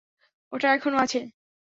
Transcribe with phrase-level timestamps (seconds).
[0.53, 1.19] ওটা এখনও আছে?